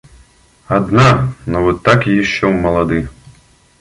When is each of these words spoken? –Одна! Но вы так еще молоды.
–Одна! 0.67 1.31
Но 1.45 1.63
вы 1.63 1.77
так 1.77 2.07
еще 2.07 2.47
молоды. 2.51 3.07